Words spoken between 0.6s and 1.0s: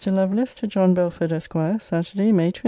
JOHN